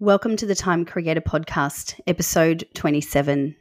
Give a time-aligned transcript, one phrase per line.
[0.00, 3.56] Welcome to the Time Creator Podcast, episode 27.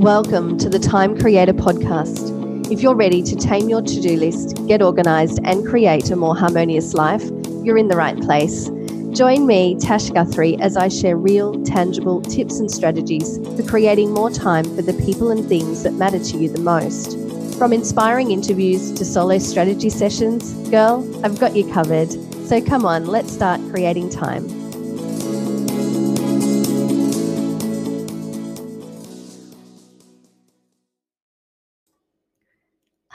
[0.00, 2.72] Welcome to the Time Creator Podcast.
[2.72, 6.34] If you're ready to tame your to do list, get organized, and create a more
[6.34, 7.22] harmonious life,
[7.62, 8.70] you're in the right place.
[9.10, 14.30] Join me, Tash Guthrie, as I share real, tangible tips and strategies for creating more
[14.30, 17.19] time for the people and things that matter to you the most.
[17.60, 22.10] From inspiring interviews to solo strategy sessions, girl, I've got you covered.
[22.46, 24.59] So come on, let's start creating time.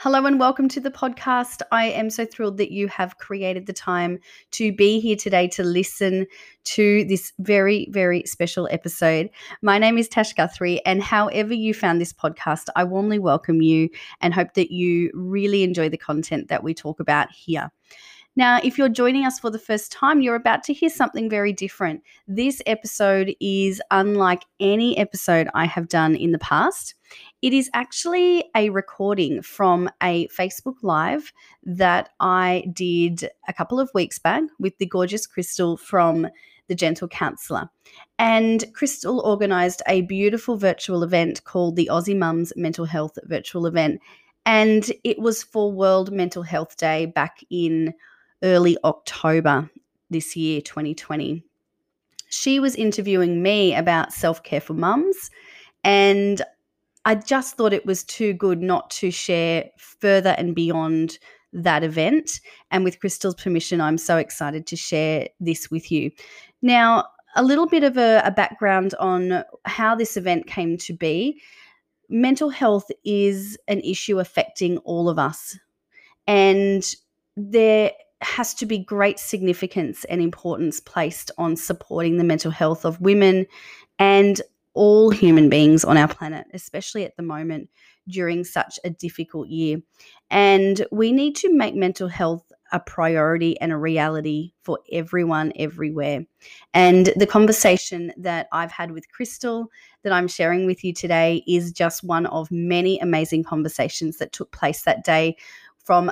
[0.06, 1.62] Hello and welcome to the podcast.
[1.72, 4.20] I am so thrilled that you have created the time
[4.52, 6.28] to be here today to listen
[6.62, 9.30] to this very, very special episode.
[9.62, 13.88] My name is Tash Guthrie, and however you found this podcast, I warmly welcome you
[14.20, 17.72] and hope that you really enjoy the content that we talk about here.
[18.36, 21.54] Now, if you're joining us for the first time, you're about to hear something very
[21.54, 22.02] different.
[22.28, 26.94] This episode is unlike any episode I have done in the past.
[27.42, 31.32] It is actually a recording from a Facebook Live
[31.64, 36.26] that I did a couple of weeks back with the gorgeous Crystal from
[36.68, 37.68] The Gentle Counsellor.
[38.18, 44.00] And Crystal organized a beautiful virtual event called the Aussie Mums Mental Health Virtual Event.
[44.46, 47.92] And it was for World Mental Health Day back in
[48.42, 49.68] early October
[50.08, 51.44] this year, 2020.
[52.28, 55.30] She was interviewing me about self care for mums,
[55.84, 56.42] and
[57.06, 61.20] I just thought it was too good not to share further and beyond
[61.52, 62.40] that event.
[62.72, 66.10] And with Crystal's permission, I'm so excited to share this with you.
[66.62, 67.04] Now,
[67.36, 71.40] a little bit of a, a background on how this event came to be.
[72.08, 75.56] Mental health is an issue affecting all of us.
[76.26, 76.84] And
[77.36, 83.00] there has to be great significance and importance placed on supporting the mental health of
[83.00, 83.46] women
[84.00, 84.42] and
[84.76, 87.68] all human beings on our planet, especially at the moment
[88.08, 89.78] during such a difficult year.
[90.30, 96.24] And we need to make mental health a priority and a reality for everyone everywhere.
[96.74, 99.68] And the conversation that I've had with Crystal
[100.02, 104.50] that I'm sharing with you today is just one of many amazing conversations that took
[104.52, 105.36] place that day
[105.84, 106.10] from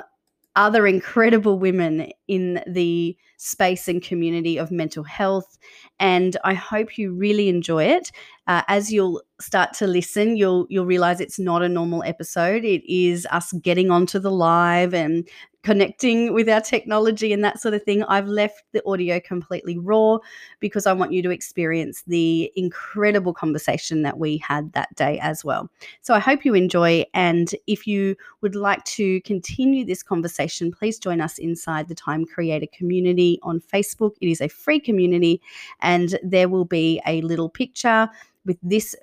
[0.55, 5.57] other incredible women in the space and community of mental health.
[5.99, 8.11] And I hope you really enjoy it.
[8.47, 12.63] Uh, as you'll start to listen, you'll you'll realize it's not a normal episode.
[12.63, 15.27] It is us getting onto the live and
[15.65, 18.03] connecting with our technology and that sort of thing.
[18.03, 20.19] I've left the audio completely raw
[20.59, 25.43] because I want you to experience the incredible conversation that we had that day as
[25.43, 25.67] well.
[26.01, 27.03] So I hope you enjoy.
[27.15, 32.25] And if you would like to continue this conversation, please join us inside the Time
[32.25, 34.11] Creator community on Facebook.
[34.21, 35.41] It is a free community,
[35.79, 38.07] and there will be a little picture
[38.45, 38.95] with this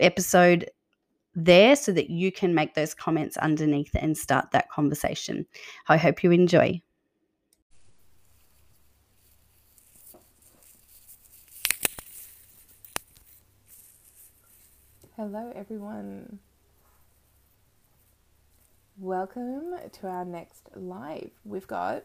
[0.00, 0.68] episode
[1.34, 5.46] there so that you can make those comments underneath and start that conversation.
[5.88, 6.82] I hope you enjoy.
[15.16, 16.38] Hello, everyone.
[18.98, 21.30] Welcome to our next live.
[21.44, 22.04] We've got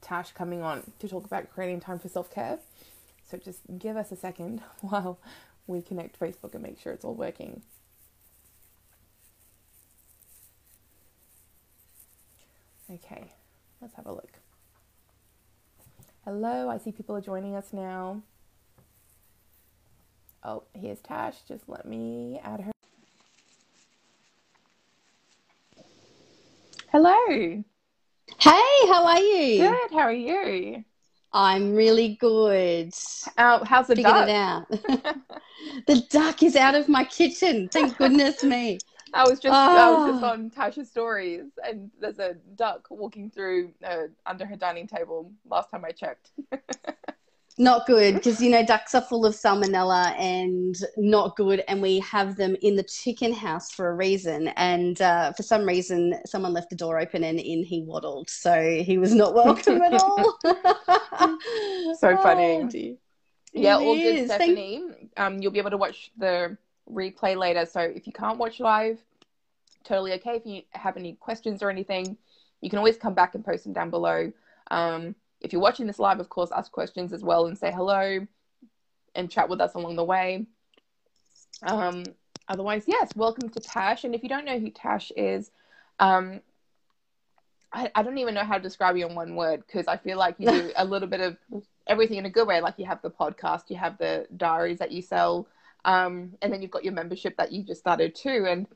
[0.00, 2.58] Tash coming on to talk about creating time for self care.
[3.30, 5.18] So just give us a second while
[5.66, 7.62] we connect Facebook and make sure it's all working.
[12.94, 13.24] Okay,
[13.80, 14.38] let's have a look.
[16.24, 18.22] Hello, I see people are joining us now.
[20.44, 21.36] Oh, here's Tash.
[21.48, 22.72] Just let me add her.
[26.90, 27.16] Hello.
[28.38, 29.68] Hey, how are you?
[29.68, 29.90] Good.
[29.92, 30.84] How are you?
[31.32, 32.92] I'm really good.
[33.38, 34.28] Uh, how's the Figured duck?
[34.28, 34.68] it out.
[35.86, 37.70] the duck is out of my kitchen.
[37.72, 38.78] Thank goodness me.
[39.14, 40.28] I was just I was just Oh.
[40.28, 45.32] on Tasha's stories, and there's a duck walking through uh, under her dining table.
[45.48, 46.30] Last time I checked.
[47.58, 51.98] Not good because you know ducks are full of salmonella and not good, and we
[51.98, 54.48] have them in the chicken house for a reason.
[54.56, 58.82] And uh, for some reason, someone left the door open and in he waddled, so
[58.82, 60.38] he was not welcome at all.
[61.98, 62.62] So funny.
[62.62, 62.68] Oh,
[63.52, 64.28] yeah, all good, is.
[64.28, 65.10] Thank- Stephanie.
[65.18, 66.56] Um, you'll be able to watch the
[66.90, 67.66] replay later.
[67.66, 68.98] So if you can't watch live,
[69.84, 70.36] totally okay.
[70.36, 72.16] If you have any questions or anything,
[72.60, 74.32] you can always come back and post them down below.
[74.70, 78.26] Um, if you're watching this live, of course, ask questions as well and say hello
[79.14, 80.46] and chat with us along the way.
[81.62, 82.04] Um,
[82.48, 84.04] otherwise, yes, welcome to Tash.
[84.04, 85.50] And if you don't know who Tash is,
[85.98, 86.40] um,
[87.72, 90.18] I, I don't even know how to describe you in one word because I feel
[90.18, 91.36] like you do a little bit of
[91.86, 92.60] everything in a good way.
[92.60, 95.48] Like you have the podcast, you have the diaries that you sell,
[95.84, 98.46] um, and then you've got your membership that you just started too.
[98.48, 98.66] And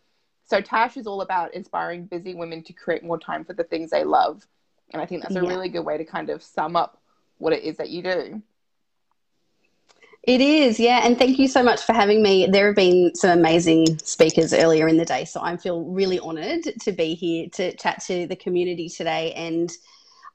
[0.45, 3.91] so Tash is all about inspiring busy women to create more time for the things
[3.91, 4.47] they love.
[4.91, 5.49] And I think that's a yeah.
[5.49, 7.01] really good way to kind of sum up
[7.39, 8.43] what it is that you do.
[10.23, 11.03] It is, yeah.
[11.05, 12.49] And thank you so much for having me.
[12.51, 15.25] There have been some amazing speakers earlier in the day.
[15.25, 19.33] So I feel really honored to be here to chat to the community today.
[19.35, 19.71] And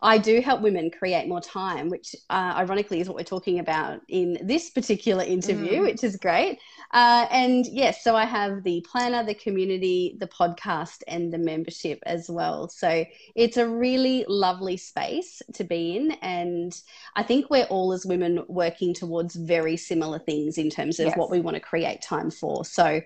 [0.03, 4.01] I do help women create more time, which uh, ironically is what we're talking about
[4.07, 5.81] in this particular interview, mm.
[5.83, 6.59] which is great.
[6.92, 12.00] Uh, and yes, so I have the planner, the community, the podcast, and the membership
[12.07, 12.68] as well.
[12.68, 13.06] So
[13.36, 16.12] it's a really lovely space to be in.
[16.24, 16.75] And
[17.15, 21.18] I think we're all, as women, working towards very similar things in terms of yes.
[21.18, 22.65] what we want to create time for.
[22.65, 23.01] So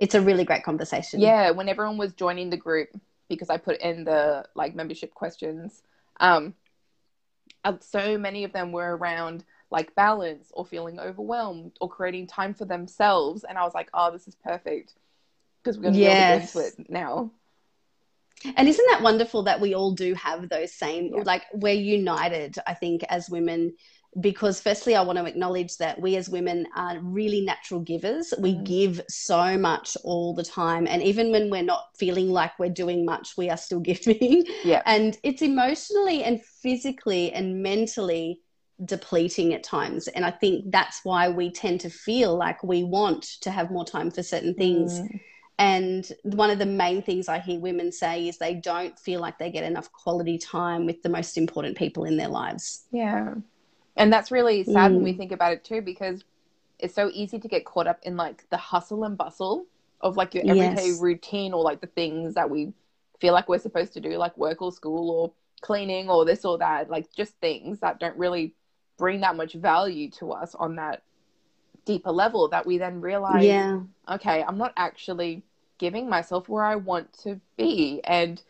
[0.00, 1.20] it's a really great conversation.
[1.20, 2.88] Yeah, when everyone was joining the group,
[3.28, 5.82] because I put in the like membership questions
[6.20, 6.54] um,
[7.80, 12.64] so many of them were around like balance or feeling overwhelmed or creating time for
[12.64, 13.44] themselves.
[13.44, 14.94] And I was like, oh, this is perfect
[15.62, 16.52] because we're going to yes.
[16.52, 17.30] be able to get into it now.
[18.56, 21.22] And isn't that wonderful that we all do have those same, yeah.
[21.24, 23.74] like, we're united, I think, as women
[24.18, 28.54] because firstly i want to acknowledge that we as women are really natural givers we
[28.54, 28.64] mm.
[28.64, 33.04] give so much all the time and even when we're not feeling like we're doing
[33.04, 38.40] much we are still giving yeah and it's emotionally and physically and mentally
[38.84, 43.22] depleting at times and i think that's why we tend to feel like we want
[43.22, 45.20] to have more time for certain things mm.
[45.60, 49.36] And one of the main things I hear women say is they don't feel like
[49.36, 52.86] they get enough quality time with the most important people in their lives.
[52.90, 53.34] Yeah.
[54.00, 54.94] And that's really sad mm.
[54.94, 55.18] when we mm.
[55.18, 56.24] think about it too, because
[56.78, 59.66] it's so easy to get caught up in like the hustle and bustle
[60.00, 61.00] of like your everyday yes.
[61.00, 62.72] routine or like the things that we
[63.20, 66.56] feel like we're supposed to do, like work or school or cleaning or this or
[66.58, 68.54] that, like just things that don't really
[68.96, 71.02] bring that much value to us on that
[71.84, 73.80] deeper level that we then realize, yeah.
[74.08, 75.42] okay, I'm not actually
[75.78, 78.00] giving myself where I want to be.
[78.04, 78.42] And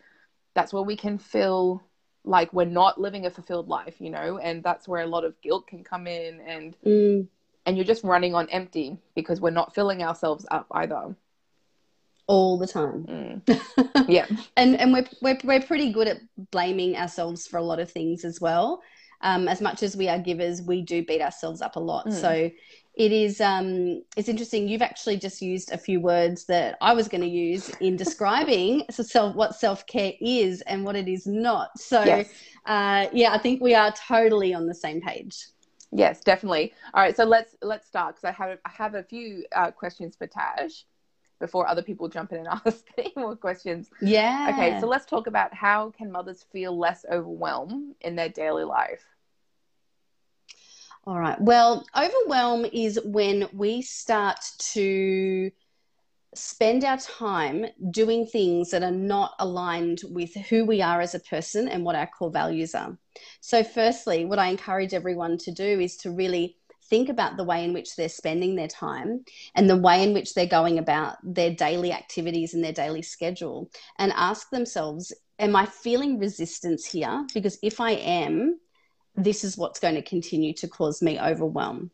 [0.55, 1.83] that's where we can feel
[2.25, 5.41] like we're not living a fulfilled life you know and that's where a lot of
[5.41, 7.27] guilt can come in and mm.
[7.67, 11.15] and you're just running on empty because we're not filling ourselves up either
[12.27, 14.07] all the time mm.
[14.09, 14.27] yeah
[14.57, 16.21] and and we're, we're we're pretty good at
[16.51, 18.83] blaming ourselves for a lot of things as well
[19.23, 22.13] um, as much as we are givers we do beat ourselves up a lot mm.
[22.13, 22.51] so
[22.95, 24.69] it is um, it's interesting.
[24.69, 28.85] You've actually just used a few words that I was going to use in describing
[28.91, 31.71] so self, what self care is and what it is not.
[31.79, 32.29] So, yes.
[32.67, 35.47] uh, yeah, I think we are totally on the same page.
[35.93, 36.73] Yes, definitely.
[36.95, 40.17] All right, so let's let's start because I have I have a few uh, questions
[40.17, 40.85] for Tash
[41.41, 43.91] before other people jump in and ask any more questions.
[44.01, 44.51] Yeah.
[44.53, 49.05] Okay, so let's talk about how can mothers feel less overwhelmed in their daily life.
[51.05, 51.41] All right.
[51.41, 54.39] Well, overwhelm is when we start
[54.73, 55.51] to
[56.35, 61.21] spend our time doing things that are not aligned with who we are as a
[61.21, 62.97] person and what our core values are.
[63.41, 67.65] So, firstly, what I encourage everyone to do is to really think about the way
[67.65, 69.25] in which they're spending their time
[69.55, 73.71] and the way in which they're going about their daily activities and their daily schedule
[73.99, 77.27] and ask themselves, Am I feeling resistance here?
[77.33, 78.61] Because if I am,
[79.17, 81.91] this is what's going to continue to cause me overwhelm.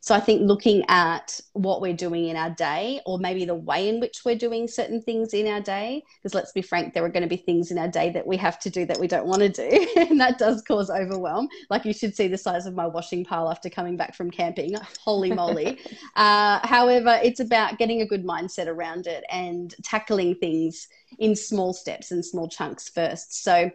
[0.00, 3.88] So I think looking at what we're doing in our day, or maybe the way
[3.88, 7.08] in which we're doing certain things in our day, because let's be frank, there are
[7.08, 9.26] going to be things in our day that we have to do that we don't
[9.26, 11.48] want to do, and that does cause overwhelm.
[11.70, 14.74] Like you should see the size of my washing pile after coming back from camping.
[15.00, 15.78] Holy moly!
[16.16, 21.72] uh, however, it's about getting a good mindset around it and tackling things in small
[21.72, 23.42] steps and small chunks first.
[23.42, 23.70] So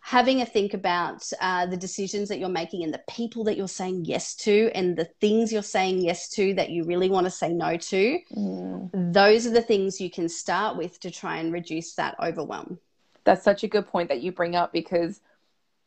[0.00, 3.68] having a think about uh, the decisions that you're making and the people that you're
[3.68, 7.30] saying yes to and the things you're saying yes to that you really want to
[7.30, 9.12] say no to mm.
[9.12, 12.78] those are the things you can start with to try and reduce that overwhelm
[13.24, 15.20] that's such a good point that you bring up because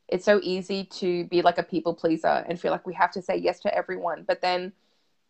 [0.07, 3.21] it's so easy to be like a people pleaser and feel like we have to
[3.21, 4.73] say yes to everyone but then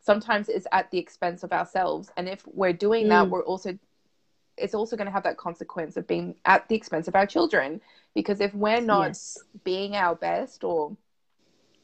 [0.01, 3.09] sometimes it's at the expense of ourselves and if we're doing mm.
[3.09, 3.77] that we're also
[4.57, 7.79] it's also going to have that consequence of being at the expense of our children
[8.13, 9.37] because if we're not yes.
[9.63, 10.95] being our best or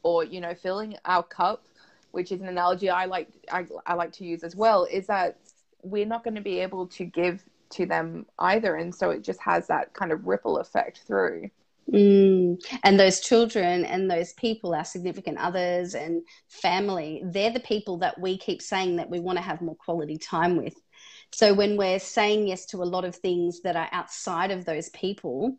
[0.02, 1.64] or you know filling our cup
[2.12, 5.38] which is an analogy i like I, I like to use as well is that
[5.82, 9.40] we're not going to be able to give to them either and so it just
[9.40, 11.50] has that kind of ripple effect through
[11.92, 12.62] Mm.
[12.84, 18.20] And those children and those people, our significant others and family, they're the people that
[18.20, 20.74] we keep saying that we want to have more quality time with.
[21.32, 24.88] So when we're saying yes to a lot of things that are outside of those
[24.90, 25.58] people,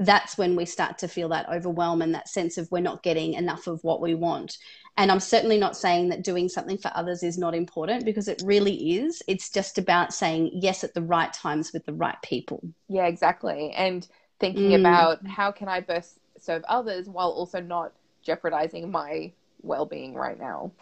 [0.00, 3.34] that's when we start to feel that overwhelm and that sense of we're not getting
[3.34, 4.56] enough of what we want.
[4.96, 8.42] And I'm certainly not saying that doing something for others is not important because it
[8.44, 9.22] really is.
[9.28, 12.62] It's just about saying yes at the right times with the right people.
[12.88, 13.72] Yeah, exactly.
[13.72, 14.06] And
[14.38, 14.80] thinking mm.
[14.80, 17.92] about how can I best serve others while also not
[18.22, 20.72] jeopardizing my well being right now.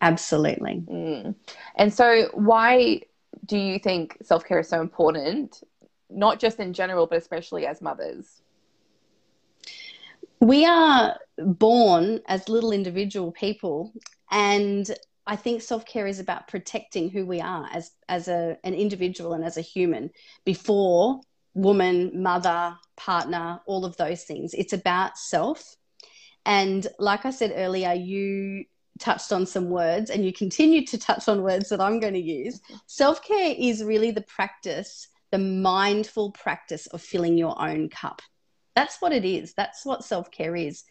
[0.00, 0.82] Absolutely.
[0.86, 1.34] Mm.
[1.76, 3.02] And so, why
[3.46, 5.62] do you think self care is so important,
[6.10, 8.42] not just in general, but especially as mothers?
[10.40, 13.92] We are born as little individual people,
[14.30, 14.90] and
[15.26, 19.32] I think self care is about protecting who we are as as a, an individual
[19.32, 20.10] and as a human
[20.44, 21.20] before
[21.54, 24.54] woman, mother, partner, all of those things.
[24.54, 25.76] It's about self.
[26.44, 28.64] And like I said earlier, you
[28.98, 32.20] touched on some words and you continue to touch on words that I'm going to
[32.20, 32.60] use.
[32.86, 38.22] Self care is really the practice, the mindful practice of filling your own cup.
[38.76, 39.52] That's what it is.
[39.54, 40.84] That's what self care is.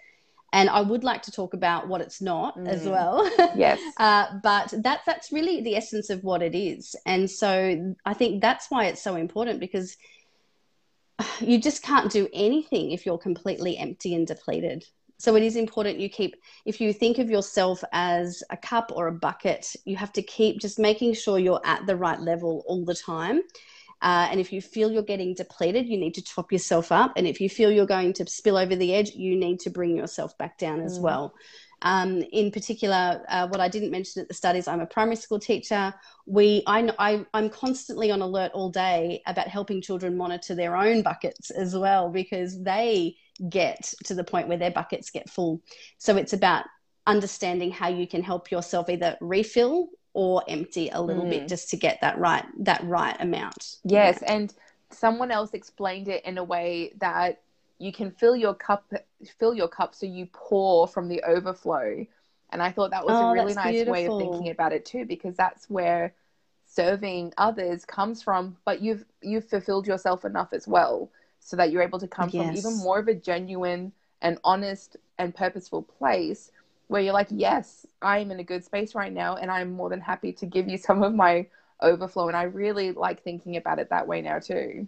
[0.52, 2.68] And I would like to talk about what it's not mm.
[2.68, 3.24] as well.
[3.56, 3.80] Yes.
[3.98, 6.94] uh, but that, that's really the essence of what it is.
[7.06, 9.96] And so I think that's why it's so important because
[11.40, 14.84] you just can't do anything if you're completely empty and depleted.
[15.20, 16.36] So it is important you keep,
[16.66, 20.60] if you think of yourself as a cup or a bucket, you have to keep
[20.60, 23.40] just making sure you're at the right level all the time.
[24.04, 27.14] Uh, and if you feel you're getting depleted, you need to top yourself up.
[27.16, 29.96] And if you feel you're going to spill over the edge, you need to bring
[29.96, 31.04] yourself back down as mm.
[31.04, 31.34] well.
[31.84, 35.16] Um, in particular, uh, what I didn't mention at the start is I'm a primary
[35.16, 35.94] school teacher.
[36.26, 41.02] We, I, I, I'm constantly on alert all day about helping children monitor their own
[41.02, 43.16] buckets as well because they
[43.50, 45.62] get to the point where their buckets get full.
[45.98, 46.66] So it's about
[47.08, 51.32] understanding how you can help yourself either refill or empty a little mm.
[51.32, 53.78] bit just to get that right that right amount.
[53.84, 54.34] Yes, yeah.
[54.34, 54.54] and
[54.90, 57.42] someone else explained it in a way that
[57.80, 58.92] you can fill your cup
[59.40, 62.06] fill your cup so you pour from the overflow.
[62.52, 63.94] And I thought that was oh, a really nice beautiful.
[63.94, 66.14] way of thinking about it too because that's where
[66.66, 71.82] serving others comes from, but you've you've fulfilled yourself enough as well so that you're
[71.82, 72.46] able to come yes.
[72.46, 73.92] from even more of a genuine
[74.22, 76.52] and honest and purposeful place
[76.94, 80.00] where you're like, yes, I'm in a good space right now, and I'm more than
[80.00, 81.48] happy to give you some of my
[81.82, 82.28] overflow.
[82.28, 84.88] And I really like thinking about it that way now too.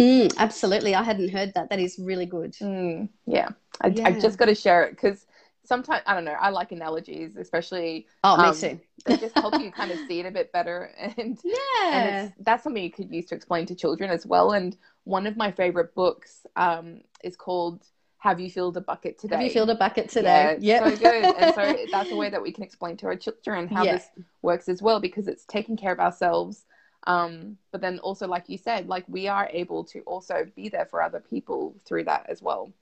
[0.00, 1.68] Mm, absolutely, I hadn't heard that.
[1.68, 2.52] That is really good.
[2.52, 3.50] Mm, yeah,
[3.82, 4.08] I, yeah.
[4.08, 5.26] I just got to share it because
[5.66, 6.32] sometimes I don't know.
[6.32, 8.06] I like analogies, especially.
[8.24, 8.80] Oh, um, me too.
[9.04, 12.64] they just help you kind of see it a bit better, and yeah, and that's
[12.64, 14.52] something you could use to explain to children as well.
[14.52, 17.84] And one of my favorite books um, is called
[18.22, 20.56] "Have You Filled a Bucket Today?" Have you filled a bucket today?
[20.60, 20.92] Yeah, yep.
[20.92, 21.24] so good.
[21.24, 23.94] and so that's a way that we can explain to our children how yeah.
[23.94, 24.06] this
[24.42, 26.64] works as well, because it's taking care of ourselves.
[27.08, 30.86] Um, but then also, like you said, like we are able to also be there
[30.86, 32.72] for other people through that as well.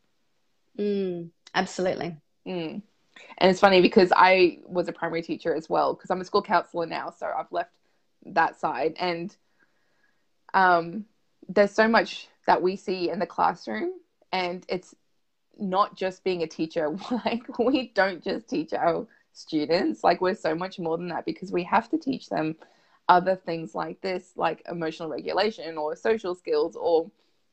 [0.79, 2.17] Mm, absolutely.
[2.47, 2.83] Mm.
[3.39, 6.43] And it's funny because I was a primary teacher as well because I'm a school
[6.43, 7.73] counselor now, so I've left
[8.27, 8.95] that side.
[8.99, 9.35] And
[10.53, 11.07] um,
[11.49, 13.93] there's so much that we see in the classroom,
[14.33, 14.95] and it's
[15.61, 16.97] not just being a teacher.
[17.25, 21.53] like we don't just teach our students; like we're so much more than that because
[21.53, 22.57] we have to teach them
[23.09, 27.11] other things like this, like emotional regulation or social skills, or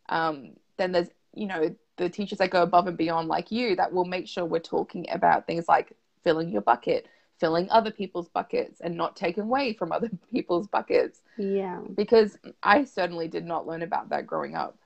[0.09, 3.91] um, then there's you know the teachers that go above and beyond like you that
[3.91, 7.07] will make sure we're talking about things like filling your bucket
[7.39, 11.21] filling other people's buckets and not taking away from other people's buckets.
[11.37, 11.81] Yeah.
[11.95, 14.77] Because i certainly did not learn about that growing up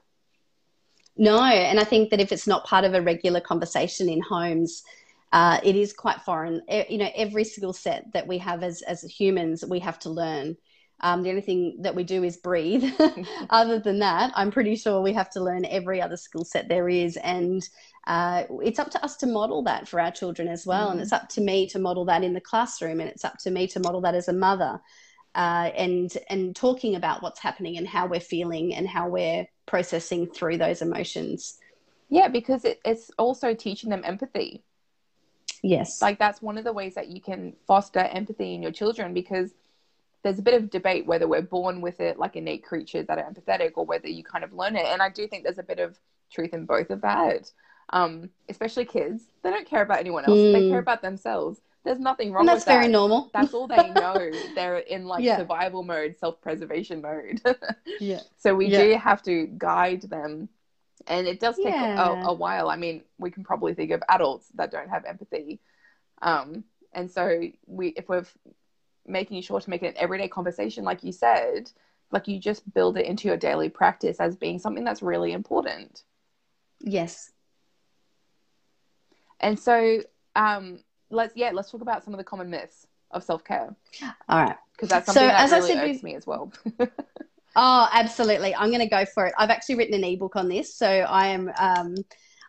[1.17, 4.83] no and i think that if it's not part of a regular conversation in homes
[5.33, 9.01] uh, it is quite foreign you know every skill set that we have as as
[9.03, 10.57] humans we have to learn
[11.01, 12.83] um, the only thing that we do is breathe.
[13.49, 16.87] other than that, I'm pretty sure we have to learn every other skill set there
[16.87, 17.17] is.
[17.17, 17.67] And
[18.07, 20.89] uh, it's up to us to model that for our children as well.
[20.89, 20.91] Mm.
[20.93, 22.99] And it's up to me to model that in the classroom.
[22.99, 24.79] And it's up to me to model that as a mother.
[25.33, 30.27] Uh, and and talking about what's happening and how we're feeling and how we're processing
[30.27, 31.57] through those emotions.
[32.09, 34.63] Yeah, because it, it's also teaching them empathy.
[35.63, 36.01] Yes.
[36.01, 39.51] Like that's one of the ways that you can foster empathy in your children because
[40.23, 43.31] there's a bit of debate whether we're born with it like innate creatures that are
[43.31, 44.85] empathetic or whether you kind of learn it.
[44.85, 45.99] And I do think there's a bit of
[46.31, 47.51] truth in both of that.
[47.89, 50.37] Um, especially kids, they don't care about anyone else.
[50.37, 50.53] Mm.
[50.53, 50.83] They care hmm.
[50.83, 51.59] about themselves.
[51.83, 52.79] There's nothing wrong and that's with that.
[52.79, 53.31] very normal.
[53.33, 54.31] That's all they know.
[54.55, 55.37] They're in like yeah.
[55.37, 57.41] survival mode, self-preservation mode.
[57.99, 58.19] yeah.
[58.37, 58.83] So we yeah.
[58.83, 60.49] do have to guide them.
[61.07, 62.23] And it does take yeah.
[62.23, 62.69] a, a, while.
[62.69, 65.59] I mean, we can probably think of adults that don't have empathy.
[66.21, 68.25] Um, and so we if we're
[69.07, 71.71] making sure to make it an everyday conversation, like you said,
[72.11, 76.03] like you just build it into your daily practice as being something that's really important.
[76.79, 77.31] Yes.
[79.39, 80.03] And so,
[80.35, 80.79] um,
[81.11, 83.75] let's yeah, let's talk about some of the common myths of self care
[84.29, 84.55] All right.
[84.73, 86.51] because that's So, something that as I really said irks me as well.
[87.55, 88.55] Oh, absolutely.
[88.55, 89.33] I'm going to go for it.
[89.37, 91.51] I've actually written an ebook on this, so I am.
[91.59, 91.95] Um,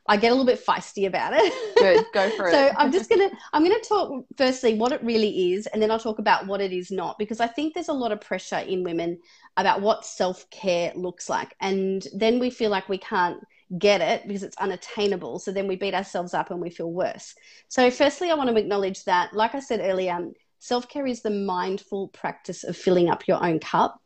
[0.08, 1.52] I get a little bit feisty about it.
[1.78, 2.70] Good, go for so it.
[2.70, 5.98] So I'm just gonna I'm gonna talk firstly what it really is, and then I'll
[5.98, 8.82] talk about what it is not, because I think there's a lot of pressure in
[8.82, 9.18] women
[9.56, 13.38] about what self care looks like, and then we feel like we can't
[13.78, 15.38] get it because it's unattainable.
[15.38, 17.34] So then we beat ourselves up and we feel worse.
[17.68, 20.18] So firstly, I want to acknowledge that, like I said earlier,
[20.58, 24.00] self care is the mindful practice of filling up your own cup,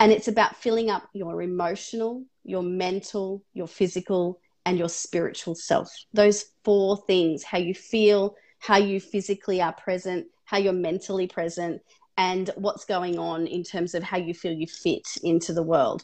[0.00, 5.90] and it's about filling up your emotional, your mental, your physical, and your spiritual self.
[6.12, 11.80] Those four things how you feel, how you physically are present, how you're mentally present,
[12.16, 16.02] and what's going on in terms of how you feel you fit into the world.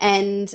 [0.00, 0.52] And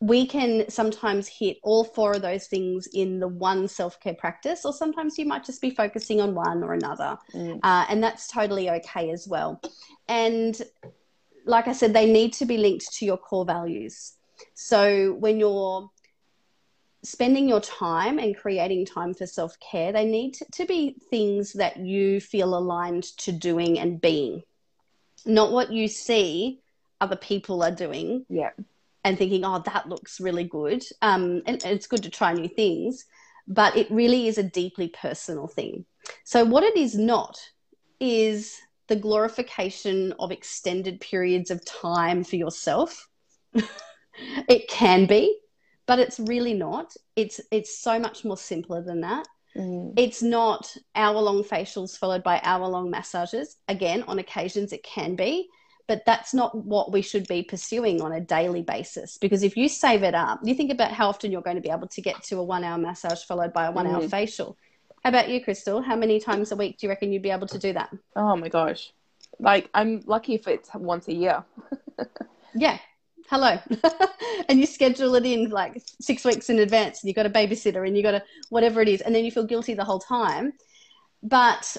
[0.00, 4.64] we can sometimes hit all four of those things in the one self care practice,
[4.64, 7.18] or sometimes you might just be focusing on one or another.
[7.34, 7.58] Mm.
[7.62, 9.60] Uh, and that's totally okay as well.
[10.08, 10.60] And
[11.44, 14.14] like I said, they need to be linked to your core values.
[14.54, 15.90] So when you're
[17.02, 21.54] spending your time and creating time for self care, they need to, to be things
[21.54, 24.42] that you feel aligned to doing and being,
[25.26, 26.60] not what you see
[27.00, 28.50] other people are doing Yeah.
[29.08, 30.84] And thinking, oh, that looks really good.
[31.00, 33.06] Um, and, it's good to try new things,
[33.46, 35.86] but it really is a deeply personal thing.
[36.24, 37.40] So, what it is not
[38.00, 43.08] is the glorification of extended periods of time for yourself.
[44.48, 45.38] it can be,
[45.86, 46.94] but it's really not.
[47.16, 49.26] It's it's so much more simpler than that.
[49.56, 49.94] Mm.
[49.96, 53.56] It's not hour long facials followed by hour long massages.
[53.68, 55.48] Again, on occasions it can be,
[55.88, 59.18] but that's not what we should be pursuing on a daily basis.
[59.18, 61.70] Because if you save it up, you think about how often you're going to be
[61.70, 64.10] able to get to a one hour massage followed by a one hour Mhm.
[64.10, 64.56] facial.
[65.02, 65.80] How about you, Crystal?
[65.80, 67.90] How many times a week do you reckon you'd be able to do that?
[68.14, 68.92] Oh my gosh.
[69.40, 71.44] Like I'm lucky if it's once a year.
[72.54, 72.78] Yeah.
[73.30, 73.58] Hello.
[74.48, 77.86] and you schedule it in like six weeks in advance and you've got a babysitter
[77.86, 80.54] and you've got a whatever it is, and then you feel guilty the whole time.
[81.22, 81.76] But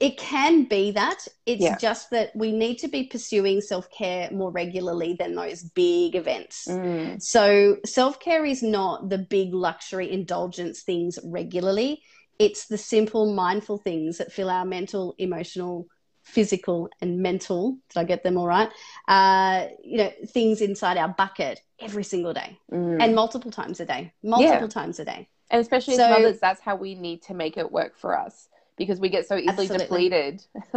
[0.00, 1.28] it can be that.
[1.44, 1.76] It's Yeah.
[1.76, 6.66] just that we need to be pursuing self care more regularly than those big events.
[6.66, 7.22] Mm.
[7.22, 12.02] So self care is not the big luxury indulgence things regularly.
[12.38, 15.86] It's the simple mindful things that fill our mental, emotional,
[16.22, 17.76] physical, and mental.
[17.90, 18.70] Did I get them all right?
[19.06, 23.02] Uh, you know, things inside our bucket every single day Mm.
[23.02, 24.12] and multiple times a day.
[24.22, 25.28] Multiple times a day.
[25.50, 28.48] And especially So- as mothers, that's how we need to make it work for us
[28.80, 30.08] because we get so easily Absolutely.
[30.08, 30.42] depleted.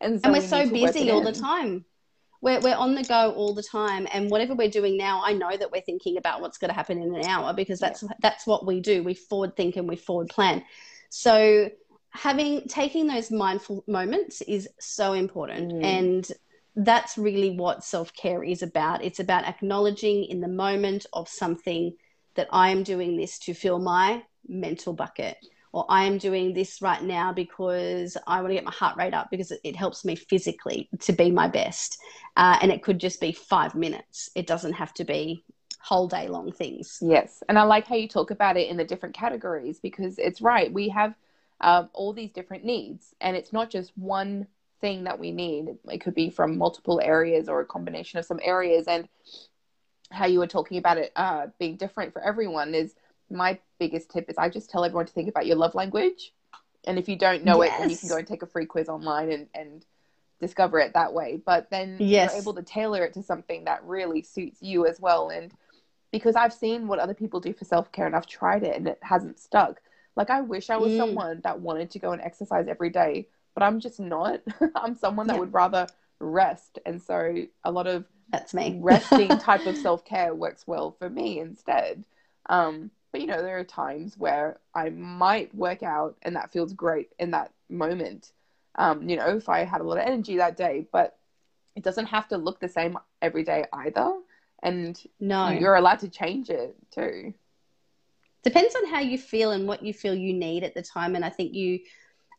[0.00, 1.84] and so and we're we so need to work busy all the time.
[2.42, 5.56] We're, we're on the go all the time, and whatever we're doing now, I know
[5.56, 8.66] that we're thinking about what's going to happen in an hour because that's that's what
[8.66, 9.04] we do.
[9.04, 10.64] We forward think and we forward plan.
[11.08, 11.70] So
[12.10, 15.84] having taking those mindful moments is so important, Mm.
[15.84, 16.28] and
[16.74, 19.04] that's really what self care is about.
[19.04, 21.94] It's about acknowledging in the moment of something
[22.34, 25.38] that I am doing this to fill my mental bucket
[25.76, 29.12] or I am doing this right now because I want to get my heart rate
[29.12, 31.98] up because it, it helps me physically to be my best.
[32.34, 34.30] Uh, and it could just be five minutes.
[34.34, 35.44] It doesn't have to be
[35.78, 36.96] whole day long things.
[37.02, 40.40] Yes, and I like how you talk about it in the different categories because it's
[40.40, 40.72] right.
[40.72, 41.14] We have
[41.60, 44.46] um, all these different needs, and it's not just one
[44.80, 45.76] thing that we need.
[45.90, 48.86] It could be from multiple areas or a combination of some areas.
[48.88, 49.10] And
[50.10, 52.94] how you were talking about it uh, being different for everyone is
[53.28, 56.32] my biggest tip is I just tell everyone to think about your love language,
[56.86, 58.88] and if you don't know it, then you can go and take a free quiz
[58.88, 59.84] online and and
[60.40, 61.40] discover it that way.
[61.44, 62.30] But then Yes.
[62.32, 65.30] you're able to tailor it to something that really suits you as well.
[65.30, 65.52] And
[66.12, 68.88] because I've seen what other people do for self care and I've tried it and
[68.88, 69.80] it hasn't stuck.
[70.16, 70.96] Like I wish I was Mm.
[70.96, 74.40] someone that wanted to go and exercise every day, but I'm just not.
[74.74, 75.40] I'm someone that Yeah.
[75.40, 75.86] would rather
[76.20, 76.78] rest.
[76.86, 78.78] And so a lot of That's me.
[78.80, 82.04] resting type of self care works well for me instead.
[82.48, 86.74] Um, but you know, there are times where I might work out and that feels
[86.74, 88.30] great in that moment.
[88.74, 91.16] Um, you know, if I had a lot of energy that day, but
[91.74, 94.12] it doesn't have to look the same every day either.
[94.62, 95.48] And no.
[95.48, 97.32] you're allowed to change it too.
[98.42, 101.14] Depends on how you feel and what you feel you need at the time.
[101.14, 101.78] And I think you,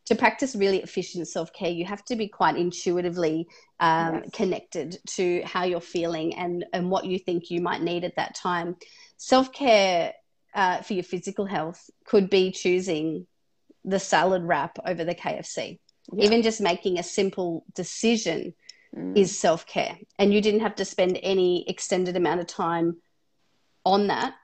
[0.06, 3.48] to practice really efficient self care, you have to be quite intuitively
[3.80, 4.30] um, Yes.
[4.32, 8.36] connected to how you're feeling and, and what you think you might need at that
[8.36, 8.76] time.
[9.16, 10.12] Self care
[10.54, 13.26] uh, for your physical health could be choosing
[13.84, 15.78] the salad wrap over the KFC.
[16.12, 16.24] Yeah.
[16.24, 18.54] Even just making a simple decision
[18.94, 19.18] Mm.
[19.18, 19.98] is self care.
[20.18, 22.96] And you didn't have to spend any extended amount of time
[23.84, 24.34] on that.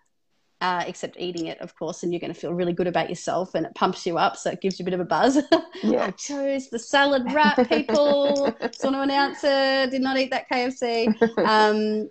[0.64, 3.54] Uh, except eating it, of course, and you're going to feel really good about yourself
[3.54, 4.34] and it pumps you up.
[4.34, 5.38] So it gives you a bit of a buzz.
[5.82, 6.06] Yeah.
[6.06, 8.54] I chose the salad wrap, people.
[8.62, 9.90] Just want to announce it.
[9.90, 11.14] Did not eat that KFC.
[11.44, 12.08] Um,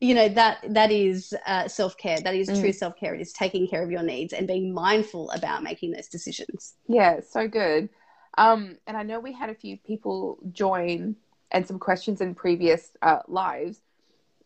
[0.00, 2.18] you know, that that is uh, self care.
[2.20, 2.60] That is mm.
[2.60, 3.14] true self care.
[3.14, 6.74] It is taking care of your needs and being mindful about making those decisions.
[6.88, 7.90] Yeah, so good.
[8.38, 11.16] Um, and I know we had a few people join
[11.50, 13.80] and some questions in previous uh, lives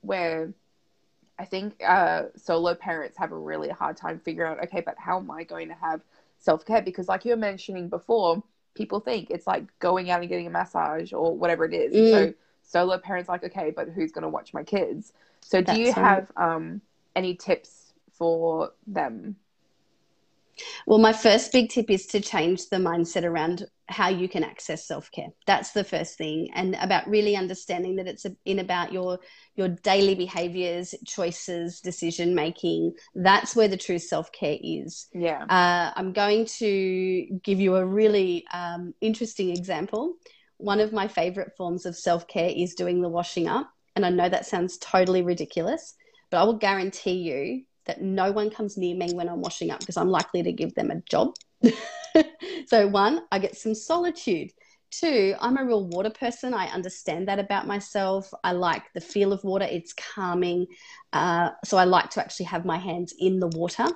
[0.01, 0.55] where
[1.41, 5.19] I think uh, solo parents have a really hard time figuring out, okay, but how
[5.19, 6.03] am I going to have
[6.39, 6.83] self care?
[6.83, 8.43] Because, like you were mentioning before,
[8.75, 11.95] people think it's like going out and getting a massage or whatever it is.
[11.95, 12.11] Mm.
[12.11, 15.15] So, solo parents like, okay, but who's going to watch my kids?
[15.41, 16.83] So, do That's you have um,
[17.17, 19.37] any tips for them?
[20.85, 24.87] Well, my first big tip is to change the mindset around how you can access
[24.87, 25.29] self-care.
[25.47, 29.19] That's the first thing and about really understanding that it's in about your
[29.57, 32.95] your daily behaviors, choices, decision making.
[33.15, 35.09] That's where the true self-care is.
[35.13, 35.45] Yeah.
[35.45, 40.15] Uh, I'm going to give you a really um, interesting example.
[40.57, 43.71] One of my favorite forms of self-care is doing the washing up.
[43.97, 45.95] And I know that sounds totally ridiculous,
[46.31, 49.81] but I will guarantee you that no one comes near me when I'm washing up
[49.81, 51.35] because I'm likely to give them a job.
[52.67, 54.51] so, one, I get some solitude.
[54.91, 56.53] Two, I'm a real water person.
[56.53, 58.33] I understand that about myself.
[58.43, 60.67] I like the feel of water, it's calming.
[61.13, 63.87] Uh, so, I like to actually have my hands in the water.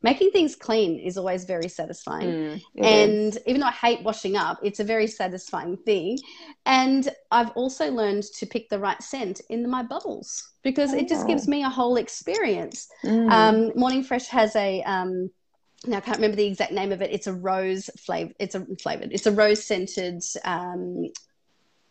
[0.00, 2.28] Making things clean is always very satisfying.
[2.28, 3.40] Mm, and is.
[3.46, 6.18] even though I hate washing up, it's a very satisfying thing.
[6.66, 10.98] And I've also learned to pick the right scent in my bubbles because oh.
[10.98, 11.50] it just gives oh.
[11.50, 12.88] me a whole experience.
[13.04, 13.30] Mm.
[13.30, 14.82] Um, Morning Fresh has a.
[14.82, 15.30] Um,
[15.86, 17.12] now I can't remember the exact name of it.
[17.12, 18.32] It's a rose flavor.
[18.38, 19.12] It's a flavored.
[19.12, 21.06] It's a rose scented um,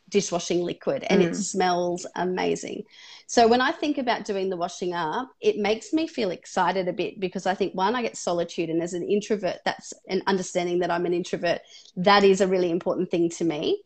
[0.10, 1.26] dishwashing liquid, and mm.
[1.28, 2.84] it smells amazing.
[3.28, 6.94] So when I think about doing the washing up, it makes me feel excited a
[6.94, 10.80] bit because I think one, I get solitude, and as an introvert, that's an understanding
[10.80, 11.62] that I'm an introvert.
[11.96, 13.82] That is a really important thing to me.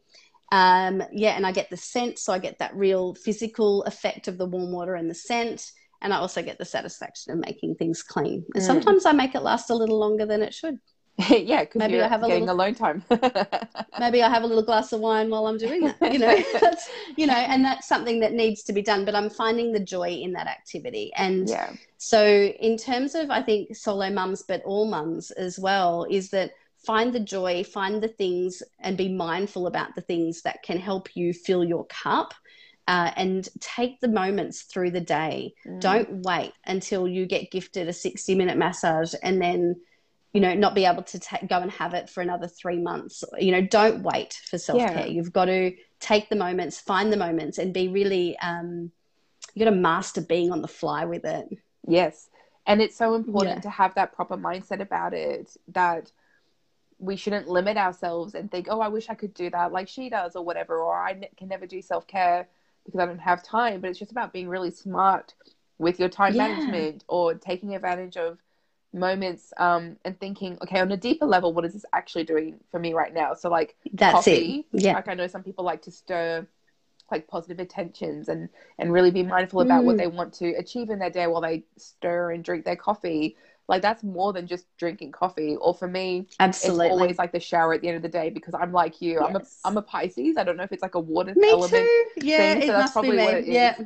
[0.52, 4.38] Um, yeah, and I get the scent, so I get that real physical effect of
[4.38, 8.04] the warm water and the scent and I also get the satisfaction of making things
[8.04, 8.46] clean.
[8.54, 8.66] And mm.
[8.66, 10.80] sometimes I make it last a little longer than it should.
[11.30, 13.04] yeah, because maybe I have a getting little, alone time.
[14.00, 16.14] maybe I have a little glass of wine while I'm doing that.
[16.14, 19.06] You know, that's you know, and that's something that needs to be done.
[19.06, 21.74] But I'm finding the joy in that activity, and yeah.
[21.98, 26.52] so in terms of I think solo mums, but all mums as well, is that
[26.78, 31.16] find the joy, find the things, and be mindful about the things that can help
[31.16, 32.34] you fill your cup
[32.92, 35.54] uh, and take the moments through the day.
[35.66, 35.80] Mm.
[35.80, 39.78] Don't wait until you get gifted a 60 minute massage and then,
[40.34, 43.24] you know, not be able to ta- go and have it for another three months.
[43.40, 44.92] You know, don't wait for self care.
[44.92, 45.06] Yeah.
[45.06, 48.92] You've got to take the moments, find the moments, and be really, um,
[49.54, 51.48] you got to master being on the fly with it.
[51.88, 52.28] Yes.
[52.68, 53.62] And it's so important yeah.
[53.62, 56.12] to have that proper mindset about it that
[57.00, 60.10] we shouldn't limit ourselves and think, oh, I wish I could do that like she
[60.10, 62.50] does or whatever, or I can never do self care
[62.86, 63.82] because I don't have time.
[63.82, 65.34] But it's just about being really smart
[65.78, 66.48] with your time yeah.
[66.48, 68.38] management or taking advantage of
[68.94, 72.80] moments um, and thinking, okay, on a deeper level, what is this actually doing for
[72.80, 73.34] me right now?
[73.34, 74.82] So like That's coffee, it.
[74.84, 74.94] Yeah.
[74.94, 76.48] Like I know some people like to stir
[77.10, 78.48] like positive intentions and
[78.80, 79.86] and really be mindful about mm.
[79.86, 83.36] what they want to achieve in their day while they stir and drink their coffee
[83.72, 85.56] like that's more than just drinking coffee.
[85.56, 86.88] Or for me absolutely.
[86.88, 89.14] it's always like the shower at the end of the day because i'm like you.
[89.14, 89.24] Yes.
[89.24, 90.36] i'm a i'm a pisces.
[90.38, 92.06] I don't know if it's like a water me element too.
[92.18, 93.48] yeah thing, so that's probably what it is.
[93.48, 93.78] Yeah.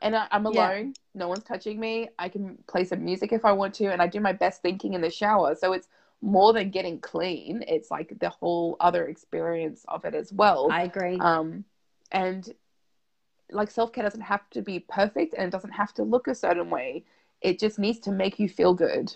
[0.00, 0.86] And I, am alone.
[0.86, 0.92] Yeah.
[1.14, 2.08] no one's touching me.
[2.18, 4.94] I can play some music if i want to and i do my best thinking
[4.94, 5.54] in the shower.
[5.54, 5.88] So it's
[6.22, 7.62] more than getting clean.
[7.68, 10.68] It's like the whole other experience of it as well.
[10.72, 11.18] I agree.
[11.20, 11.66] Um
[12.10, 12.48] and
[13.50, 16.70] like self-care doesn't have to be perfect and it doesn't have to look a certain
[16.70, 17.04] way.
[17.42, 19.14] It just needs to make you feel good.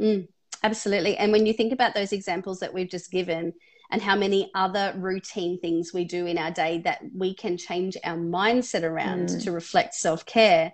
[0.00, 0.28] Mm,
[0.62, 1.16] absolutely.
[1.16, 3.52] And when you think about those examples that we've just given
[3.90, 7.96] and how many other routine things we do in our day that we can change
[8.04, 9.44] our mindset around mm.
[9.44, 10.72] to reflect self care,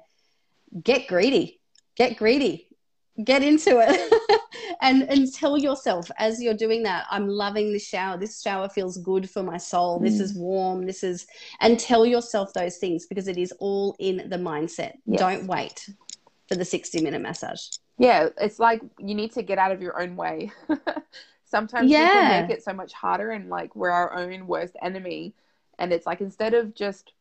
[0.83, 1.61] get greedy.
[1.97, 2.69] Get greedy.
[3.23, 4.41] Get into it.
[4.81, 8.99] and and tell yourself as you're doing that i'm loving this shower this shower feels
[8.99, 10.21] good for my soul this mm.
[10.23, 11.27] is warm this is
[11.61, 15.21] and tell yourself those things because it is all in the mindset yes.
[15.21, 15.89] don't wait
[16.53, 17.61] for the 60 minute massage.
[18.03, 20.51] Yeah, it's like you need to get out of your own way.
[21.45, 22.41] Sometimes yeah.
[22.41, 25.35] we make it so much harder and like we're our own worst enemy.
[25.79, 27.13] And it's like instead of just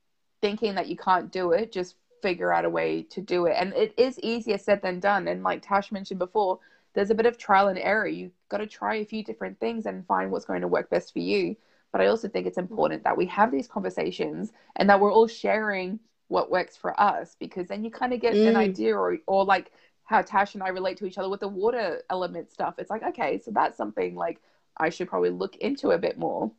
[0.42, 3.58] thinking that you can't do it, just figure out a way to do it.
[3.60, 5.28] And it is easier said than done.
[5.28, 6.58] And like Tash mentioned before,
[6.96, 8.08] there's a bit of trial and error.
[8.08, 11.14] You've got to try a few different things and find what's going to work best
[11.14, 11.56] for you.
[11.92, 15.28] But I also think it's important that we have these conversations and that we're all
[15.28, 18.48] sharing what works for us because then you kind of get mm.
[18.48, 19.72] an idea or, or like
[20.12, 22.76] how Tash and I relate to each other with the water element stuff.
[22.78, 24.40] It's like, okay, so that's something like
[24.78, 26.52] I should probably look into a bit more.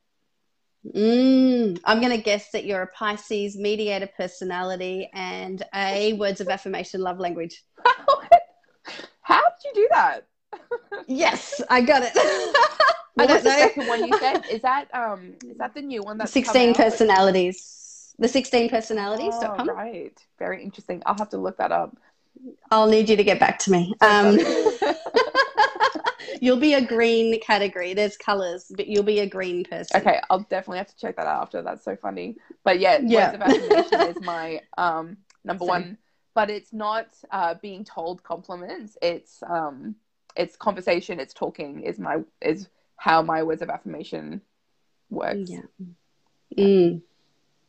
[0.94, 6.48] Mm, I'm going to guess that you're a Pisces mediator personality and a words of
[6.48, 7.62] affirmation love language.
[9.20, 10.26] How did you do that?
[11.06, 12.12] yes, I got it.
[13.14, 13.58] what was the know.
[13.58, 14.44] second one you said?
[14.50, 18.14] Is that um is that the new one that's 16 personalities.
[18.18, 19.70] The 16 personalities.com.
[19.70, 20.18] Oh, right.
[20.38, 21.02] Very interesting.
[21.06, 21.96] I'll have to look that up.
[22.70, 23.94] I'll need you to get back to me.
[24.00, 24.38] Um,
[26.40, 27.94] you'll be a green category.
[27.94, 30.00] There's colors, but you'll be a green person.
[30.00, 31.62] Okay, I'll definitely have to check that out after.
[31.62, 32.36] That's so funny.
[32.64, 33.32] But yeah, yeah.
[33.32, 35.68] words of affirmation is my um, number Same.
[35.68, 35.98] one.
[36.34, 38.96] But it's not uh, being told compliments.
[39.02, 39.96] It's um,
[40.34, 41.20] it's conversation.
[41.20, 41.82] It's talking.
[41.82, 44.40] Is my is how my words of affirmation
[45.10, 45.50] works.
[45.50, 45.60] Yeah.
[46.58, 47.02] Mm.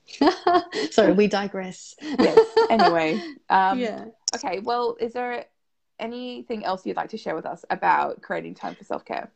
[0.92, 1.96] Sorry, we digress.
[2.02, 2.40] yes.
[2.70, 3.22] Anyway.
[3.50, 4.06] Um, yeah.
[4.36, 4.60] Okay.
[4.60, 5.46] Well, is there
[6.00, 9.32] anything else you'd like to share with us about creating time for self care?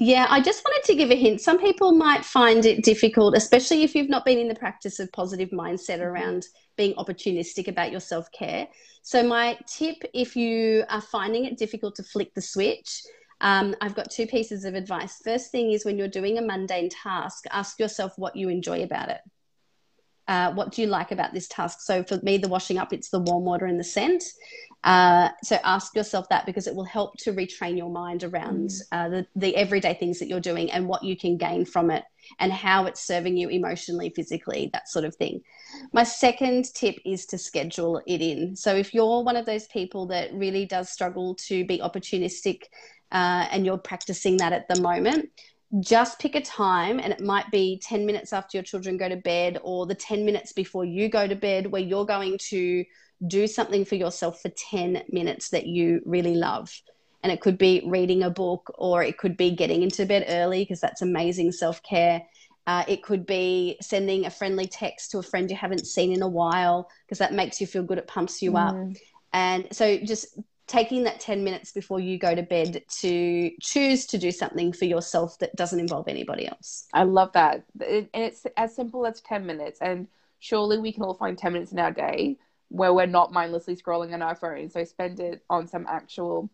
[0.00, 1.40] Yeah, I just wanted to give a hint.
[1.40, 5.12] Some people might find it difficult, especially if you've not been in the practice of
[5.12, 6.02] positive mindset mm-hmm.
[6.02, 6.46] around
[6.76, 8.66] being opportunistic about your self care.
[9.02, 13.02] So, my tip if you are finding it difficult to flick the switch,
[13.40, 15.20] um, I've got two pieces of advice.
[15.22, 19.10] First thing is when you're doing a mundane task, ask yourself what you enjoy about
[19.10, 19.20] it.
[20.26, 21.80] Uh, what do you like about this task?
[21.82, 24.24] So for me, the washing up, it's the warm water and the scent.
[24.84, 28.80] Uh, so ask yourself that because it will help to retrain your mind around mm.
[28.92, 32.04] uh, the, the everyday things that you're doing and what you can gain from it
[32.38, 35.40] and how it's serving you emotionally, physically, that sort of thing.
[35.92, 38.56] My second tip is to schedule it in.
[38.56, 42.64] So if you're one of those people that really does struggle to be opportunistic
[43.10, 45.30] uh, and you're practicing that at the moment,
[45.80, 49.16] just pick a time and it might be 10 minutes after your children go to
[49.16, 52.84] bed or the 10 minutes before you go to bed where you're going to
[53.26, 56.70] do something for yourself for 10 minutes that you really love.
[57.22, 60.62] And it could be reading a book or it could be getting into bed early
[60.62, 62.22] because that's amazing self-care.
[62.66, 66.22] Uh, it could be sending a friendly text to a friend you haven't seen in
[66.22, 68.68] a while because that makes you feel good it pumps you mm.
[68.68, 68.96] up
[69.34, 74.18] and so just taking that 10 minutes before you go to bed to choose to
[74.18, 76.86] do something for yourself that doesn't involve anybody else.
[76.94, 77.64] I love that.
[77.80, 79.80] and it's as simple as 10 minutes.
[79.82, 83.76] And surely we can all find 10 minutes in our day where we're not mindlessly
[83.76, 84.70] scrolling on our phone.
[84.70, 86.48] So spend it on some actual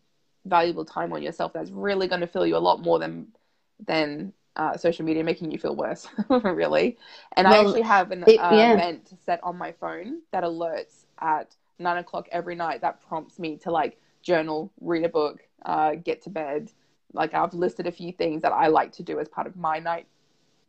[0.45, 3.27] valuable time on yourself that's really going to fill you a lot more than
[3.85, 6.97] than uh, social media making you feel worse, really.
[7.37, 8.73] And well, I actually have an it, uh, yeah.
[8.73, 13.57] event set on my phone that alerts at nine o'clock every night that prompts me
[13.57, 16.71] to like journal, read a book, uh, get to bed.
[17.13, 19.79] Like I've listed a few things that I like to do as part of my
[19.79, 20.07] night,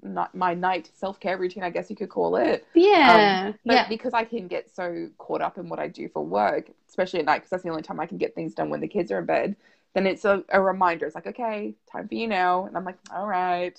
[0.03, 2.67] not my night self care routine, I guess you could call it.
[2.75, 3.89] Yeah, um, but yeah.
[3.89, 7.27] Because I can get so caught up in what I do for work, especially at
[7.27, 9.21] night, because that's the only time I can get things done when the kids are
[9.21, 9.57] in bed.
[9.95, 11.07] Then it's a, a reminder.
[11.07, 13.79] It's like, okay, time for you now, and I'm like, all right,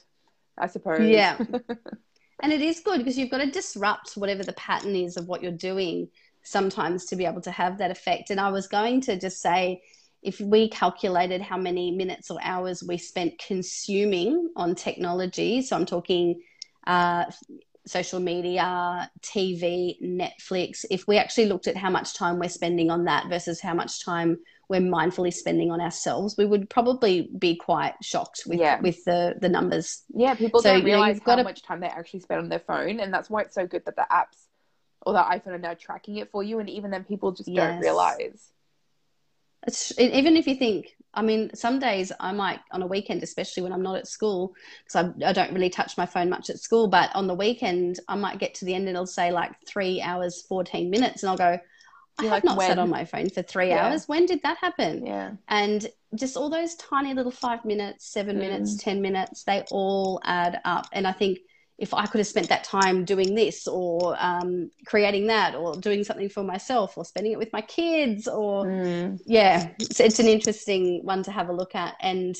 [0.58, 1.02] I suppose.
[1.02, 1.38] Yeah.
[2.42, 5.42] and it is good because you've got to disrupt whatever the pattern is of what
[5.42, 6.08] you're doing
[6.44, 8.30] sometimes to be able to have that effect.
[8.30, 9.82] And I was going to just say,
[10.22, 15.86] if we calculated how many minutes or hours we spent consuming on technology, so I'm
[15.86, 16.42] talking
[16.88, 17.26] uh,
[17.86, 23.06] social media, TV, Netflix, if we actually looked at how much time we're spending on
[23.06, 24.38] that versus how much time
[24.70, 28.80] we're mindfully spending on ourselves, we would probably be quite shocked with yeah.
[28.80, 30.04] with the the numbers.
[30.14, 31.44] Yeah, people so, don't realize you know, how to...
[31.44, 33.98] much time they actually spend on their phone, and that's why it's so good that
[33.98, 34.43] the apps
[35.06, 37.72] or the iPhone are now tracking it for you, and even then, people just yes.
[37.72, 38.52] don't realize.
[39.66, 43.64] It's, even if you think, I mean, some days I might on a weekend, especially
[43.64, 46.60] when I'm not at school, because I, I, don't really touch my phone much at
[46.60, 46.88] school.
[46.88, 50.02] But on the weekend, I might get to the end and it'll say like three
[50.02, 51.60] hours, fourteen minutes, and I'll go,
[52.20, 52.68] I have like, not when?
[52.68, 53.88] sat on my phone for three yeah.
[53.88, 54.08] hours.
[54.08, 55.06] When did that happen?
[55.06, 55.32] Yeah.
[55.48, 58.40] And just all those tiny little five minutes, seven mm.
[58.40, 60.88] minutes, ten minutes, they all add up.
[60.92, 61.40] And I think
[61.84, 66.06] if I could have spent that time doing this or um, creating that or doing
[66.06, 69.20] something for myself or spending it with my kids or mm.
[69.26, 71.96] yeah, it's, it's, an interesting one to have a look at.
[72.00, 72.38] And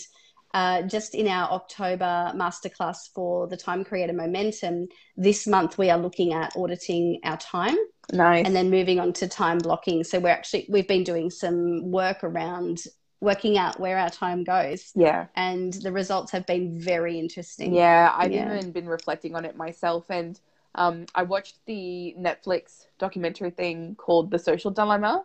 [0.54, 6.00] uh, just in our October masterclass for the Time Creator Momentum, this month we are
[6.00, 7.76] looking at auditing our time.
[8.14, 8.46] Nice.
[8.46, 10.06] And then moving on to time blocking.
[10.06, 12.80] So we're actually we've been doing some work around
[13.24, 14.92] working out where our time goes.
[14.96, 15.28] Yeah.
[15.36, 17.74] And the results have been very interesting.
[17.74, 18.58] Yeah, I've yeah.
[18.58, 20.06] even been reflecting on it myself.
[20.10, 20.40] And
[20.76, 25.24] um, I watched the Netflix documentary thing called The Social Dilemma.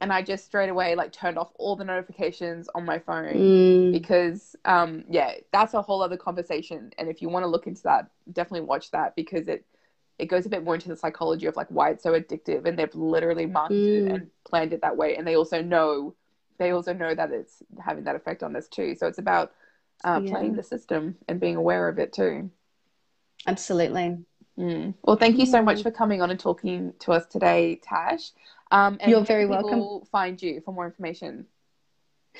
[0.00, 3.92] And I just straight away like turned off all the notifications on my phone mm.
[3.92, 6.92] because um, yeah, that's a whole other conversation.
[6.98, 9.64] And if you want to look into that, definitely watch that because it
[10.18, 12.76] it goes a bit more into the psychology of like why it's so addictive and
[12.76, 14.06] they've literally marketed Mm.
[14.06, 16.14] it and planned it that way and they also know
[16.58, 19.52] they also know that it's having that effect on us too so it's about
[20.04, 20.30] uh, Yeah.
[20.30, 22.50] playing the system and being aware of it too
[23.46, 24.18] Absolutely.
[24.58, 24.94] Mm.
[25.02, 28.32] Well, thank you so much for coming on and talking to us today, Tash.
[28.70, 30.00] Um, and You're very welcome.
[30.10, 31.46] Find you for more information.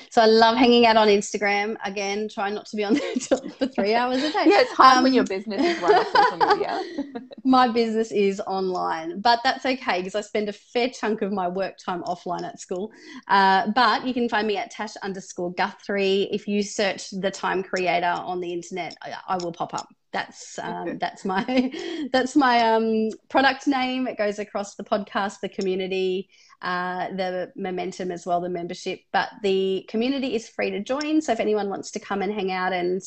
[0.09, 1.75] So I love hanging out on Instagram.
[1.83, 3.15] Again, try not to be on there
[3.57, 4.45] for three hours a day.
[4.47, 6.81] Yeah, it's hard when Um, your business is run social media.
[7.43, 11.47] my business is online, but that's okay because I spend a fair chunk of my
[11.47, 12.91] work time offline at school.
[13.27, 16.29] Uh, but you can find me at Tash underscore Guthrie.
[16.31, 19.87] If you search the Time Creator on the internet, I, I will pop up.
[20.11, 21.71] That's um, that's my
[22.11, 24.07] that's my um, product name.
[24.07, 26.29] It goes across the podcast, the community,
[26.61, 29.01] uh, the momentum as well, the membership.
[29.13, 31.21] But the community is free to join.
[31.21, 33.01] So if anyone wants to come and hang out and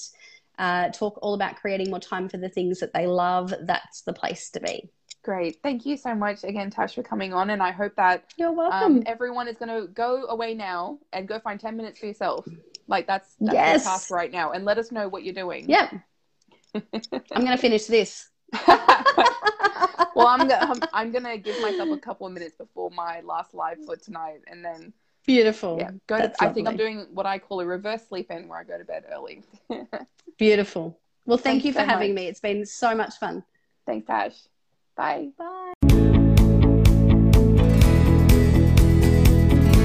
[0.59, 4.13] uh, talk all about creating more time for the things that they love, that's the
[4.13, 4.89] place to be.
[5.25, 5.59] Great.
[5.63, 7.51] Thank you so much again, Tash, for coming on.
[7.51, 8.97] And I hope that You're welcome.
[8.97, 12.47] um, everyone is going to go away now and go find 10 minutes for yourself.
[12.89, 13.85] Like that's, that's Yes.
[13.85, 14.51] your task right now.
[14.53, 15.67] And let us know what you're doing.
[15.69, 15.91] yeah,
[16.75, 18.29] I'm going to finish this.
[20.15, 23.55] well, I'm gonna I'm, I'm gonna give myself a couple of minutes before my last
[23.55, 24.93] live for tonight, and then
[25.27, 25.79] Beautiful.
[25.79, 26.19] yeah, go.
[26.19, 28.77] To, I think I'm doing what I call a reverse sleep in, where I go
[28.77, 29.43] to bed early.
[30.39, 30.99] Beautiful.
[31.25, 32.23] Well, thank Thanks you for so having much.
[32.23, 32.27] me.
[32.29, 33.45] It's been so much fun.
[33.87, 34.35] Thanks, Tash.
[34.97, 35.31] Bye.
[35.39, 35.72] Bye.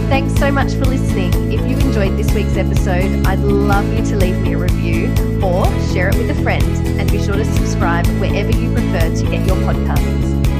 [0.10, 1.52] Thanks so much for listening.
[1.52, 5.66] If you enjoyed this week's episode, I'd love you to leave me a review or
[5.92, 6.64] share it with a friend.
[6.98, 10.57] And be sure to subscribe wherever you prefer to get your podcasts.